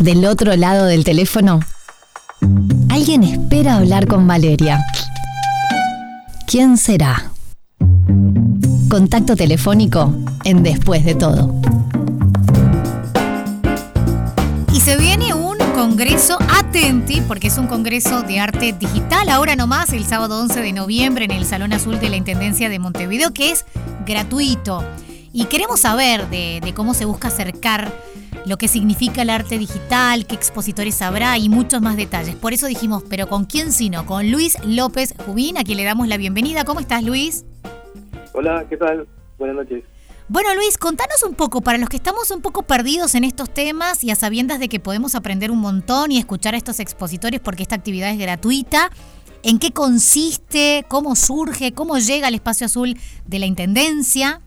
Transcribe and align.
Del 0.00 0.24
otro 0.24 0.56
lado 0.56 0.86
del 0.86 1.04
teléfono, 1.04 1.60
alguien 2.88 3.22
espera 3.22 3.76
hablar 3.76 4.06
con 4.06 4.26
Valeria. 4.26 4.82
¿Quién 6.46 6.78
será? 6.78 7.30
Contacto 8.88 9.36
telefónico 9.36 10.14
en 10.44 10.62
Después 10.62 11.04
de 11.04 11.14
todo. 11.16 11.54
Y 14.72 14.80
se 14.80 14.96
viene 14.96 15.34
un 15.34 15.58
congreso 15.74 16.38
Atenti, 16.48 17.20
porque 17.20 17.48
es 17.48 17.58
un 17.58 17.66
congreso 17.66 18.22
de 18.22 18.40
arte 18.40 18.72
digital, 18.72 19.28
ahora 19.28 19.54
nomás, 19.54 19.92
el 19.92 20.06
sábado 20.06 20.40
11 20.40 20.62
de 20.62 20.72
noviembre 20.72 21.26
en 21.26 21.32
el 21.32 21.44
Salón 21.44 21.74
Azul 21.74 22.00
de 22.00 22.08
la 22.08 22.16
Intendencia 22.16 22.70
de 22.70 22.78
Montevideo, 22.78 23.34
que 23.34 23.50
es 23.50 23.66
gratuito. 24.06 24.82
Y 25.34 25.44
queremos 25.44 25.80
saber 25.80 26.30
de, 26.30 26.60
de 26.64 26.72
cómo 26.72 26.94
se 26.94 27.04
busca 27.04 27.28
acercar 27.28 27.92
lo 28.46 28.56
que 28.56 28.68
significa 28.68 29.22
el 29.22 29.30
arte 29.30 29.58
digital, 29.58 30.26
qué 30.26 30.34
expositores 30.34 31.02
habrá 31.02 31.36
y 31.38 31.48
muchos 31.48 31.82
más 31.82 31.96
detalles. 31.96 32.36
Por 32.36 32.52
eso 32.52 32.66
dijimos, 32.66 33.04
pero 33.08 33.28
¿con 33.28 33.44
quién 33.44 33.72
sino? 33.72 34.06
Con 34.06 34.30
Luis 34.30 34.56
López 34.64 35.14
Jubín, 35.26 35.58
a 35.58 35.64
quien 35.64 35.78
le 35.78 35.84
damos 35.84 36.08
la 36.08 36.16
bienvenida. 36.16 36.64
¿Cómo 36.64 36.80
estás, 36.80 37.02
Luis? 37.02 37.44
Hola, 38.32 38.66
¿qué 38.68 38.76
tal? 38.76 39.06
Buenas 39.38 39.56
noches. 39.56 39.84
Bueno, 40.28 40.54
Luis, 40.54 40.78
contanos 40.78 41.24
un 41.24 41.34
poco, 41.34 41.60
para 41.60 41.76
los 41.76 41.88
que 41.88 41.96
estamos 41.96 42.30
un 42.30 42.40
poco 42.40 42.62
perdidos 42.62 43.16
en 43.16 43.24
estos 43.24 43.52
temas 43.52 44.04
y 44.04 44.12
a 44.12 44.14
sabiendas 44.14 44.60
de 44.60 44.68
que 44.68 44.78
podemos 44.78 45.16
aprender 45.16 45.50
un 45.50 45.58
montón 45.58 46.12
y 46.12 46.18
escuchar 46.18 46.54
a 46.54 46.56
estos 46.56 46.78
expositores 46.78 47.40
porque 47.40 47.62
esta 47.62 47.74
actividad 47.74 48.10
es 48.10 48.18
gratuita, 48.18 48.90
¿en 49.42 49.58
qué 49.58 49.72
consiste? 49.72 50.84
¿Cómo 50.86 51.16
surge? 51.16 51.72
¿Cómo 51.72 51.98
llega 51.98 52.28
al 52.28 52.34
espacio 52.34 52.66
azul 52.66 52.96
de 53.26 53.38
la 53.40 53.46
Intendencia? 53.46 54.40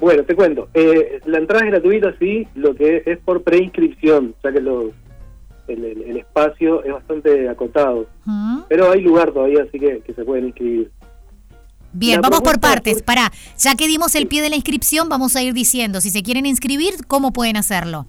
Bueno, 0.00 0.22
te 0.24 0.34
cuento. 0.36 0.68
Eh, 0.74 1.20
la 1.26 1.38
entrada 1.38 1.64
es 1.64 1.70
gratuita, 1.72 2.14
sí, 2.18 2.46
lo 2.54 2.74
que 2.74 3.02
es 3.04 3.18
por 3.18 3.42
preinscripción, 3.42 4.34
ya 4.44 4.52
que 4.52 4.60
los, 4.60 4.86
el, 5.66 5.84
el- 5.84 6.02
el 6.02 6.16
espacio 6.18 6.84
es 6.84 6.92
bastante 6.92 7.48
acotado. 7.48 8.06
Pero 8.68 8.92
hay 8.92 9.00
lugar 9.00 9.32
todavía, 9.32 9.62
así 9.64 9.78
que, 9.78 10.00
que 10.00 10.14
se 10.14 10.24
pueden 10.24 10.46
inscribir. 10.46 10.90
Bien, 11.92 12.20
La 12.20 12.28
vamos 12.28 12.42
por 12.42 12.60
partes. 12.60 13.02
Pará, 13.02 13.32
ya 13.56 13.74
que 13.74 13.88
dimos 13.88 14.14
el 14.14 14.28
pie 14.28 14.42
de 14.42 14.50
la 14.50 14.56
inscripción, 14.56 15.08
vamos 15.08 15.34
a 15.36 15.42
ir 15.42 15.52
diciendo, 15.54 16.00
si 16.00 16.10
se 16.10 16.22
quieren 16.22 16.46
inscribir, 16.46 16.94
¿cómo 17.08 17.32
pueden 17.32 17.56
hacerlo? 17.56 18.06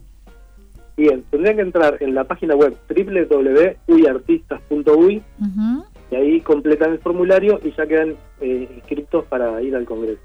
Bien, 0.98 1.24
tendrían 1.32 1.56
que 1.56 1.62
entrar 1.62 1.98
en 2.02 2.14
la 2.14 2.26
página 2.26 2.56
web 2.56 2.76
www.uyartistas.uy 2.90 5.24
Ujú. 5.40 5.86
y 6.12 6.16
ahí 6.16 6.42
completan 6.42 6.92
el 6.92 7.00
formulario 7.00 7.60
y 7.64 7.72
ya 7.76 7.88
quedan 7.88 8.16
eh, 8.42 8.70
inscritos 8.76 9.26
para 9.26 9.62
ir 9.62 9.76
al 9.76 9.86
congreso. 9.86 10.20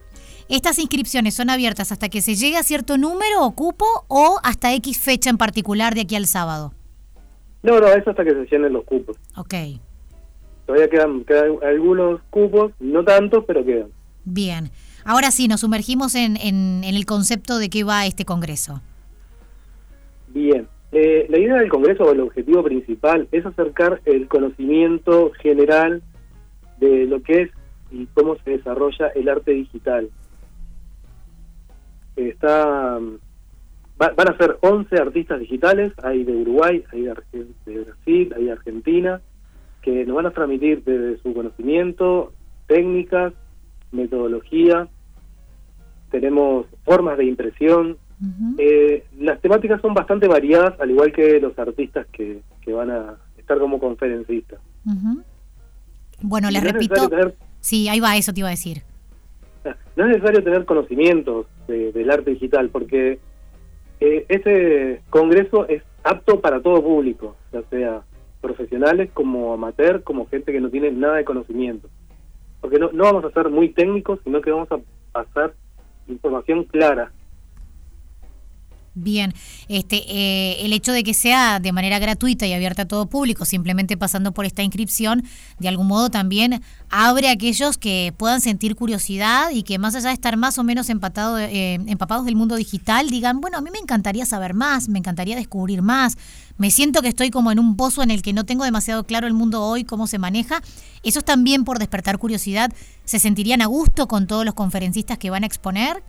¿Estas 0.48 0.78
inscripciones 0.78 1.34
son 1.34 1.48
abiertas 1.50 1.90
hasta 1.90 2.08
que 2.08 2.20
se 2.20 2.34
llegue 2.34 2.56
a 2.58 2.62
cierto 2.62 2.98
número 2.98 3.42
o 3.44 3.54
cupo 3.54 3.86
o 4.08 4.38
hasta 4.42 4.72
X 4.74 4.98
fecha 5.00 5.30
en 5.30 5.38
particular 5.38 5.94
de 5.94 6.02
aquí 6.02 6.16
al 6.16 6.26
sábado? 6.26 6.72
No, 7.62 7.80
no, 7.80 7.86
eso 7.88 8.10
hasta 8.10 8.24
que 8.24 8.32
se 8.32 8.44
llenen 8.50 8.72
los 8.74 8.84
cupos. 8.84 9.16
Ok, 9.36 9.54
Todavía 10.66 10.88
quedan, 10.88 11.24
quedan 11.24 11.56
algunos 11.62 12.20
cupos, 12.30 12.72
no 12.80 13.04
tantos, 13.04 13.44
pero 13.46 13.64
quedan. 13.64 13.88
bien. 14.24 14.70
Ahora 15.06 15.30
sí, 15.30 15.48
nos 15.48 15.60
sumergimos 15.60 16.14
en, 16.14 16.38
en- 16.38 16.82
en 16.82 16.94
el 16.94 17.04
concepto 17.04 17.58
de 17.58 17.68
qué 17.68 17.84
va 17.84 18.06
este 18.06 18.24
congreso. 18.24 18.80
Bien, 20.28 20.66
eh, 20.92 21.26
la 21.28 21.38
idea 21.38 21.56
del 21.56 21.68
Congreso 21.68 22.04
o 22.04 22.12
el 22.12 22.20
objetivo 22.20 22.62
principal 22.64 23.28
es 23.30 23.44
acercar 23.44 24.00
el 24.06 24.26
conocimiento 24.28 25.30
general 25.42 26.02
de 26.80 27.04
lo 27.04 27.22
que 27.22 27.42
es 27.42 27.50
y 27.90 28.06
cómo 28.14 28.36
se 28.44 28.52
desarrolla 28.52 29.08
el 29.14 29.28
arte 29.28 29.50
digital. 29.52 30.08
Está, 32.16 32.98
va- 34.00 34.12
van 34.16 34.28
a 34.28 34.36
ser 34.36 34.56
11 34.60 34.96
artistas 34.96 35.40
digitales, 35.40 35.92
hay 36.02 36.24
de 36.24 36.32
Uruguay, 36.32 36.84
hay 36.92 37.02
de, 37.02 37.12
Brasil, 37.12 38.32
hay 38.36 38.44
de 38.44 38.52
Argentina, 38.52 39.20
que 39.82 40.04
nos 40.06 40.16
van 40.16 40.26
a 40.26 40.30
transmitir 40.30 40.82
desde 40.84 41.18
su 41.22 41.34
conocimiento, 41.34 42.32
técnicas, 42.66 43.32
metodología, 43.92 44.88
tenemos 46.10 46.66
formas 46.84 47.18
de 47.18 47.24
impresión, 47.26 47.98
eh, 48.58 49.04
las 49.18 49.40
temáticas 49.40 49.80
son 49.82 49.92
bastante 49.92 50.28
variadas, 50.28 50.78
al 50.80 50.90
igual 50.90 51.12
que 51.12 51.40
los 51.40 51.58
artistas 51.58 52.06
que, 52.12 52.40
que 52.62 52.72
van 52.72 52.90
a 52.90 53.16
estar 53.36 53.58
como 53.58 53.78
conferencistas. 53.78 54.60
Ujú. 54.86 55.22
Bueno, 56.22 56.48
les 56.50 56.62
repito. 56.62 57.08
tener- 57.08 57.34
Sí, 57.60 57.88
ahí 57.88 57.98
va, 58.00 58.16
eso 58.16 58.32
te 58.32 58.40
iba 58.40 58.48
a 58.48 58.52
decir. 58.52 58.82
No 59.96 60.04
es 60.04 60.10
necesario 60.10 60.42
tener 60.42 60.64
conocimientos 60.64 61.46
de- 61.68 61.92
del 61.92 62.10
arte 62.10 62.30
digital, 62.32 62.68
porque 62.70 63.18
eh, 64.00 64.26
ese 64.28 65.02
congreso 65.10 65.66
es 65.68 65.82
apto 66.02 66.40
para 66.40 66.60
todo 66.60 66.82
público, 66.82 67.36
ya 67.52 67.62
sea 67.70 68.02
profesionales 68.40 69.10
como 69.14 69.54
amateur, 69.54 70.02
como 70.02 70.26
gente 70.26 70.52
que 70.52 70.60
no 70.60 70.68
tiene 70.68 70.90
nada 70.90 71.16
de 71.16 71.24
conocimiento. 71.24 71.88
Porque 72.60 72.78
no, 72.78 72.90
no 72.92 73.04
vamos 73.04 73.24
a 73.24 73.30
ser 73.30 73.48
muy 73.50 73.70
técnicos, 73.70 74.20
sino 74.24 74.40
que 74.40 74.50
vamos 74.50 74.70
a 74.72 74.78
pasar 75.12 75.54
información 76.08 76.64
clara 76.64 77.12
Bien, 78.96 79.34
este, 79.66 80.04
eh, 80.06 80.64
el 80.64 80.72
hecho 80.72 80.92
de 80.92 81.02
que 81.02 81.14
sea 81.14 81.58
de 81.58 81.72
manera 81.72 81.98
gratuita 81.98 82.46
y 82.46 82.52
abierta 82.52 82.82
a 82.82 82.84
todo 82.86 83.06
público, 83.06 83.44
simplemente 83.44 83.96
pasando 83.96 84.30
por 84.30 84.44
esta 84.44 84.62
inscripción, 84.62 85.24
de 85.58 85.66
algún 85.66 85.88
modo 85.88 86.10
también 86.10 86.62
abre 86.90 87.28
a 87.28 87.32
aquellos 87.32 87.76
que 87.76 88.14
puedan 88.16 88.40
sentir 88.40 88.76
curiosidad 88.76 89.50
y 89.50 89.64
que 89.64 89.80
más 89.80 89.96
allá 89.96 90.08
de 90.08 90.14
estar 90.14 90.36
más 90.36 90.58
o 90.58 90.64
menos 90.64 90.88
eh, 90.88 91.78
empapados 91.86 92.24
del 92.24 92.36
mundo 92.36 92.54
digital, 92.54 93.10
digan, 93.10 93.40
bueno, 93.40 93.58
a 93.58 93.62
mí 93.62 93.70
me 93.72 93.80
encantaría 93.80 94.26
saber 94.26 94.54
más, 94.54 94.88
me 94.88 95.00
encantaría 95.00 95.34
descubrir 95.34 95.82
más, 95.82 96.16
me 96.56 96.70
siento 96.70 97.02
que 97.02 97.08
estoy 97.08 97.30
como 97.30 97.50
en 97.50 97.58
un 97.58 97.76
pozo 97.76 98.04
en 98.04 98.12
el 98.12 98.22
que 98.22 98.32
no 98.32 98.44
tengo 98.44 98.62
demasiado 98.62 99.02
claro 99.02 99.26
el 99.26 99.34
mundo 99.34 99.60
hoy, 99.60 99.82
cómo 99.82 100.06
se 100.06 100.18
maneja. 100.18 100.60
Eso 101.02 101.18
es 101.18 101.24
también 101.24 101.64
por 101.64 101.80
despertar 101.80 102.18
curiosidad. 102.18 102.72
¿Se 103.04 103.18
sentirían 103.18 103.60
a 103.60 103.66
gusto 103.66 104.06
con 104.06 104.28
todos 104.28 104.44
los 104.44 104.54
conferencistas 104.54 105.18
que 105.18 105.30
van 105.30 105.42
a 105.42 105.46
exponer? 105.46 106.04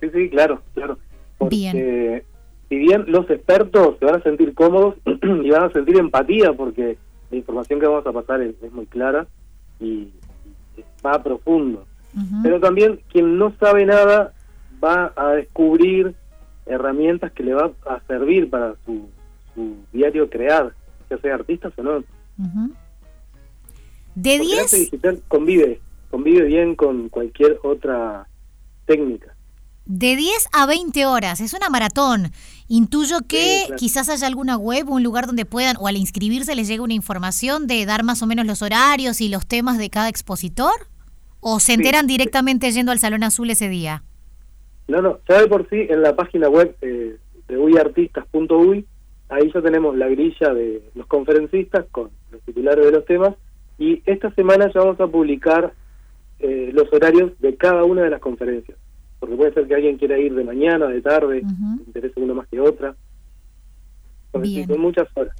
Sí, 0.00 0.06
sí, 0.14 0.30
claro, 0.30 0.62
claro. 0.74 0.96
Porque 1.42 1.56
Bien. 1.56 2.22
si 2.68 2.76
bien 2.76 3.04
los 3.08 3.28
expertos 3.30 3.96
se 3.98 4.04
van 4.04 4.16
a 4.16 4.22
sentir 4.22 4.54
cómodos 4.54 4.96
y 5.22 5.50
van 5.50 5.64
a 5.64 5.72
sentir 5.72 5.96
empatía 5.96 6.52
porque 6.52 6.98
la 7.30 7.36
información 7.36 7.80
que 7.80 7.86
vamos 7.86 8.06
a 8.06 8.12
pasar 8.12 8.42
es, 8.42 8.54
es 8.62 8.72
muy 8.72 8.86
clara 8.86 9.26
y, 9.80 10.10
y 10.76 10.84
va 11.04 11.14
a 11.14 11.22
profundo. 11.22 11.86
Pero 12.42 12.60
también 12.60 13.00
quien 13.10 13.38
no 13.38 13.54
sabe 13.58 13.86
nada 13.86 14.34
va 14.82 15.12
a 15.16 15.32
descubrir 15.32 16.14
herramientas 16.66 17.32
que 17.32 17.42
le 17.42 17.54
va 17.54 17.72
a 17.86 18.00
servir 18.06 18.50
para 18.50 18.74
su, 18.84 19.08
su 19.54 19.76
diario 19.92 20.28
crear, 20.28 20.72
ya 21.08 21.18
sea 21.18 21.34
artistas 21.34 21.72
o 21.78 21.82
no. 21.82 22.04
De 24.14 24.36
Porque 24.36 24.52
el 24.52 24.58
arte 24.58 24.76
10, 24.76 24.90
digital 24.90 25.22
convive, 25.28 25.80
convive 26.10 26.44
bien 26.44 26.74
con 26.74 27.08
cualquier 27.08 27.58
otra 27.62 28.26
técnica. 28.84 29.34
De 29.84 30.16
10 30.16 30.48
a 30.52 30.66
20 30.66 31.06
horas, 31.06 31.40
es 31.40 31.52
una 31.54 31.68
maratón. 31.68 32.30
Intuyo 32.68 33.18
que 33.26 33.36
Sí, 33.42 33.62
claro. 33.66 33.76
quizás 33.78 34.08
haya 34.08 34.26
alguna 34.26 34.56
web 34.56 34.88
o 34.88 34.94
un 34.94 35.02
lugar 35.02 35.26
donde 35.26 35.44
puedan, 35.44 35.76
o 35.78 35.88
al 35.88 35.96
inscribirse 35.96 36.54
les 36.54 36.68
llegue 36.68 36.80
una 36.80 36.94
información 36.94 37.66
de 37.66 37.84
dar 37.84 38.02
más 38.04 38.22
o 38.22 38.26
menos 38.26 38.46
los 38.46 38.62
horarios 38.62 39.20
y 39.20 39.28
los 39.28 39.46
temas 39.46 39.78
de 39.78 39.90
cada 39.90 40.08
expositor. 40.08 40.72
¿O 41.40 41.58
se 41.58 41.72
enteran 41.74 42.06
directamente 42.06 42.70
yendo 42.70 42.92
al 42.92 43.00
Salón 43.00 43.24
Azul 43.24 43.50
ese 43.50 43.68
día? 43.68 44.04
No, 44.86 45.02
no, 45.02 45.18
ya 45.28 45.40
de 45.40 45.48
por 45.48 45.68
sí 45.68 45.86
en 45.90 46.00
la 46.02 46.14
página 46.14 46.48
web 46.48 46.76
eh, 46.82 47.16
de 47.48 47.58
uyartistas.uy, 47.58 48.86
ahí 49.28 49.50
ya 49.52 49.60
tenemos 49.62 49.96
la 49.96 50.06
grilla 50.08 50.54
de 50.54 50.82
los 50.94 51.06
conferencistas 51.06 51.84
con 51.90 52.10
los 52.30 52.40
titulares 52.42 52.84
de 52.84 52.92
los 52.92 53.04
temas 53.06 53.34
y 53.78 54.02
esta 54.06 54.32
semana 54.34 54.70
ya 54.72 54.80
vamos 54.80 55.00
a 55.00 55.06
publicar 55.08 55.74
eh, 56.38 56.70
los 56.72 56.92
horarios 56.92 57.32
de 57.40 57.56
cada 57.56 57.84
una 57.84 58.02
de 58.02 58.10
las 58.10 58.20
conferencias. 58.20 58.78
Porque 59.22 59.36
puede 59.36 59.54
ser 59.54 59.68
que 59.68 59.76
alguien 59.76 59.98
quiera 59.98 60.18
ir 60.18 60.34
de 60.34 60.42
mañana, 60.42 60.88
de 60.88 61.00
tarde, 61.00 61.42
le 61.42 61.84
interese 61.86 62.18
una 62.18 62.34
más 62.34 62.48
que 62.48 62.58
otra. 62.58 62.96
Porque 64.32 64.66
son 64.66 64.80
muchas 64.80 65.06
horas. 65.14 65.32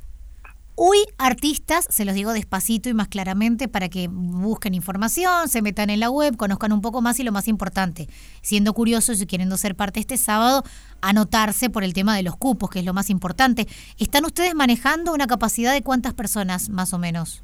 Uy, 0.76 0.98
artistas, 1.18 1.88
se 1.90 2.04
los 2.04 2.14
digo 2.14 2.32
despacito 2.32 2.88
y 2.88 2.94
más 2.94 3.08
claramente 3.08 3.66
para 3.66 3.88
que 3.88 4.06
busquen 4.08 4.74
información, 4.74 5.48
se 5.48 5.62
metan 5.62 5.90
en 5.90 5.98
la 5.98 6.10
web, 6.10 6.36
conozcan 6.36 6.72
un 6.72 6.80
poco 6.80 7.02
más 7.02 7.18
y 7.18 7.24
lo 7.24 7.32
más 7.32 7.48
importante, 7.48 8.06
siendo 8.40 8.72
curiosos 8.72 9.20
y 9.20 9.26
queriendo 9.26 9.56
ser 9.56 9.74
parte 9.74 9.98
este 9.98 10.16
sábado, 10.16 10.62
anotarse 11.00 11.68
por 11.68 11.82
el 11.82 11.92
tema 11.92 12.14
de 12.14 12.22
los 12.22 12.36
cupos, 12.36 12.70
que 12.70 12.78
es 12.78 12.84
lo 12.84 12.94
más 12.94 13.10
importante. 13.10 13.66
¿Están 13.98 14.24
ustedes 14.24 14.54
manejando 14.54 15.12
una 15.12 15.26
capacidad 15.26 15.72
de 15.72 15.82
cuántas 15.82 16.14
personas 16.14 16.70
más 16.70 16.94
o 16.94 17.00
menos? 17.00 17.42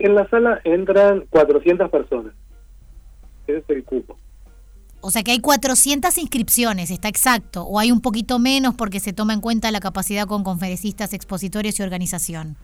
En 0.00 0.16
la 0.16 0.28
sala 0.28 0.60
entran 0.64 1.26
400 1.30 1.88
personas. 1.88 2.32
Ese 3.46 3.58
es 3.58 3.70
el 3.70 3.84
cupo. 3.84 4.18
O 5.02 5.10
sea 5.10 5.24
que 5.24 5.32
hay 5.32 5.40
400 5.40 6.16
inscripciones, 6.18 6.92
está 6.92 7.08
exacto, 7.08 7.64
o 7.64 7.80
hay 7.80 7.90
un 7.90 8.00
poquito 8.00 8.38
menos 8.38 8.74
porque 8.76 9.00
se 9.00 9.12
toma 9.12 9.34
en 9.34 9.40
cuenta 9.40 9.72
la 9.72 9.80
capacidad 9.80 10.28
con 10.28 10.44
conferencistas, 10.44 11.12
expositores 11.12 11.78
y 11.80 11.82
organización. 11.82 12.56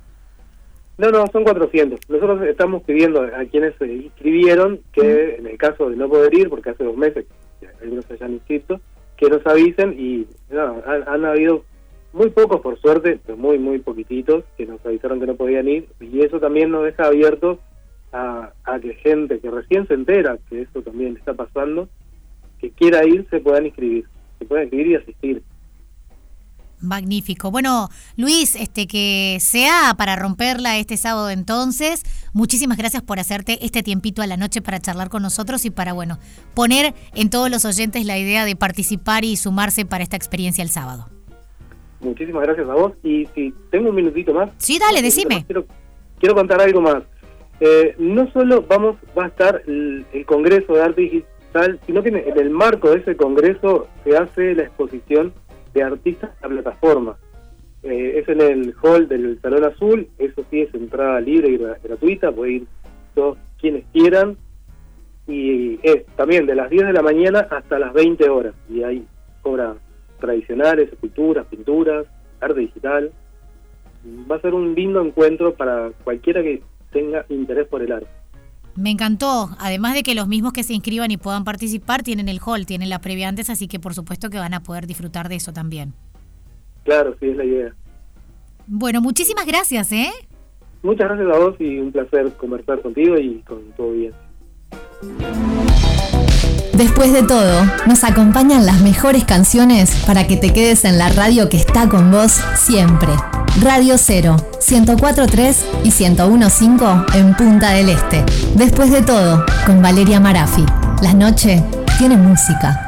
No, 0.98 1.10
no, 1.10 1.26
son 1.32 1.42
400. 1.42 1.98
Nosotros 2.08 2.42
estamos 2.42 2.84
pidiendo 2.84 3.22
a 3.22 3.44
quienes 3.44 3.74
se 3.76 3.92
inscribieron 3.92 4.80
que, 4.92 5.36
en 5.36 5.48
el 5.48 5.58
caso 5.58 5.90
de 5.90 5.96
no 5.96 6.08
poder 6.08 6.32
ir, 6.32 6.48
porque 6.48 6.70
hace 6.70 6.84
dos 6.84 6.96
meses 6.96 7.26
que 7.60 7.68
algunos 7.82 8.04
se 8.04 8.14
hayan 8.14 8.34
inscrito, 8.34 8.80
que 9.16 9.28
nos 9.28 9.44
avisen 9.44 9.94
y 9.98 10.26
no, 10.50 10.80
han, 10.86 11.08
han 11.08 11.24
habido 11.24 11.64
muy 12.12 12.30
pocos 12.30 12.60
por 12.60 12.80
suerte, 12.80 13.18
pero 13.26 13.36
muy, 13.36 13.58
muy 13.58 13.80
poquititos, 13.80 14.44
que 14.56 14.64
nos 14.64 14.84
avisaron 14.86 15.18
que 15.18 15.26
no 15.26 15.34
podían 15.34 15.68
ir, 15.68 15.88
y 16.00 16.20
eso 16.20 16.38
también 16.38 16.70
nos 16.70 16.84
deja 16.84 17.06
abiertos 17.06 17.58
a, 18.12 18.52
a 18.64 18.80
que 18.80 18.94
gente 18.94 19.40
que 19.40 19.50
recién 19.50 19.86
se 19.86 19.94
entera 19.94 20.38
que 20.48 20.62
eso 20.62 20.82
también 20.82 21.16
está 21.16 21.34
pasando, 21.34 21.88
que 22.60 22.70
quiera 22.70 23.06
ir, 23.06 23.26
se 23.30 23.40
puedan 23.40 23.66
inscribir, 23.66 24.06
se 24.38 24.44
puedan 24.44 24.64
inscribir 24.64 24.86
y 24.88 24.94
asistir. 24.96 25.42
Magnífico. 26.80 27.50
Bueno, 27.50 27.88
Luis, 28.16 28.54
este 28.54 28.86
que 28.86 29.38
sea 29.40 29.94
para 29.96 30.14
romperla 30.14 30.78
este 30.78 30.96
sábado 30.96 31.30
entonces. 31.30 32.02
Muchísimas 32.32 32.78
gracias 32.78 33.02
por 33.02 33.18
hacerte 33.18 33.64
este 33.64 33.82
tiempito 33.82 34.22
a 34.22 34.26
la 34.26 34.36
noche 34.36 34.62
para 34.62 34.78
charlar 34.78 35.08
con 35.08 35.22
nosotros 35.22 35.64
y 35.64 35.70
para 35.70 35.92
bueno, 35.92 36.18
poner 36.54 36.94
en 37.14 37.30
todos 37.30 37.50
los 37.50 37.64
oyentes 37.64 38.06
la 38.06 38.16
idea 38.18 38.44
de 38.44 38.54
participar 38.54 39.24
y 39.24 39.36
sumarse 39.36 39.86
para 39.86 40.04
esta 40.04 40.16
experiencia 40.16 40.62
el 40.62 40.70
sábado. 40.70 41.08
Muchísimas 42.00 42.44
gracias 42.44 42.68
a 42.68 42.74
vos 42.74 42.92
y 43.02 43.26
si 43.34 43.52
tengo 43.70 43.90
un 43.90 43.96
minutito 43.96 44.32
más. 44.32 44.50
Sí, 44.58 44.78
dale, 44.78 45.02
decime. 45.02 45.44
quiero, 45.46 45.66
quiero 46.20 46.34
contar 46.36 46.60
algo 46.60 46.80
más. 46.80 47.02
Eh, 47.60 47.96
no 47.98 48.30
solo 48.30 48.62
vamos 48.68 48.94
va 49.18 49.24
a 49.24 49.28
estar 49.28 49.62
el, 49.66 50.06
el 50.12 50.24
Congreso 50.26 50.74
de 50.74 50.82
Arte 50.82 51.24
Digital, 51.52 51.80
sino 51.86 52.02
que 52.02 52.08
en 52.10 52.38
el 52.38 52.50
marco 52.50 52.90
de 52.90 52.98
ese 52.98 53.16
congreso 53.16 53.88
se 54.04 54.16
hace 54.16 54.54
la 54.54 54.64
exposición 54.64 55.32
de 55.74 55.82
artistas 55.82 56.30
a 56.42 56.48
plataforma. 56.48 57.16
Eh, 57.82 58.18
es 58.18 58.28
en 58.28 58.40
el 58.40 58.74
hall 58.82 59.08
del 59.08 59.40
Salón 59.40 59.64
Azul, 59.64 60.08
eso 60.18 60.44
sí 60.50 60.62
es 60.62 60.74
entrada 60.74 61.20
libre 61.20 61.48
y 61.50 61.56
gratuita, 61.56 62.32
puede 62.32 62.52
ir 62.52 62.66
todos 63.14 63.38
quienes 63.60 63.84
quieran. 63.92 64.36
Y 65.26 65.78
es 65.82 66.06
también 66.16 66.46
de 66.46 66.54
las 66.54 66.70
10 66.70 66.86
de 66.86 66.92
la 66.92 67.02
mañana 67.02 67.46
hasta 67.50 67.78
las 67.78 67.92
20 67.92 68.28
horas. 68.30 68.54
Y 68.68 68.82
hay 68.82 69.06
obras 69.42 69.76
tradicionales, 70.20 70.90
esculturas, 70.92 71.46
pinturas, 71.46 72.06
arte 72.40 72.60
digital. 72.60 73.12
Va 74.30 74.36
a 74.36 74.40
ser 74.40 74.54
un 74.54 74.74
lindo 74.74 75.02
encuentro 75.02 75.54
para 75.54 75.90
cualquiera 76.04 76.42
que 76.42 76.62
tenga 76.92 77.26
interés 77.28 77.66
por 77.68 77.82
el 77.82 77.92
arte. 77.92 78.08
Me 78.78 78.90
encantó, 78.90 79.50
además 79.58 79.94
de 79.94 80.04
que 80.04 80.14
los 80.14 80.28
mismos 80.28 80.52
que 80.52 80.62
se 80.62 80.72
inscriban 80.72 81.10
y 81.10 81.16
puedan 81.16 81.42
participar 81.42 82.04
tienen 82.04 82.28
el 82.28 82.38
hall, 82.38 82.64
tienen 82.64 82.90
la 82.90 83.00
previa 83.00 83.28
antes, 83.28 83.50
así 83.50 83.66
que 83.66 83.80
por 83.80 83.92
supuesto 83.92 84.30
que 84.30 84.38
van 84.38 84.54
a 84.54 84.62
poder 84.62 84.86
disfrutar 84.86 85.28
de 85.28 85.34
eso 85.34 85.52
también. 85.52 85.94
Claro, 86.84 87.16
sí, 87.18 87.26
es 87.26 87.36
la 87.36 87.44
idea. 87.44 87.74
Bueno, 88.68 89.00
muchísimas 89.00 89.46
gracias, 89.46 89.90
¿eh? 89.90 90.10
Muchas 90.84 91.08
gracias 91.08 91.34
a 91.34 91.38
vos 91.40 91.56
y 91.58 91.78
un 91.80 91.90
placer 91.90 92.32
conversar 92.34 92.80
contigo 92.80 93.18
y 93.18 93.40
con 93.40 93.62
todo 93.76 93.90
bien. 93.90 94.12
Después 96.74 97.12
de 97.12 97.24
todo, 97.24 97.64
nos 97.88 98.04
acompañan 98.04 98.64
las 98.64 98.80
mejores 98.80 99.24
canciones 99.24 100.04
para 100.06 100.28
que 100.28 100.36
te 100.36 100.52
quedes 100.52 100.84
en 100.84 100.98
la 100.98 101.08
radio 101.08 101.48
que 101.48 101.56
está 101.56 101.88
con 101.88 102.12
vos 102.12 102.30
siempre. 102.54 103.10
Radio 103.60 103.96
0, 103.98 104.36
104.3 104.60 105.56
y 105.84 105.90
101.5 105.90 107.14
en 107.14 107.34
Punta 107.34 107.70
del 107.70 107.88
Este. 107.88 108.24
Después 108.54 108.90
de 108.90 109.02
todo, 109.02 109.44
con 109.66 109.82
Valeria 109.82 110.20
Marafi. 110.20 110.64
La 111.02 111.12
noche 111.12 111.64
tiene 111.98 112.16
música. 112.16 112.87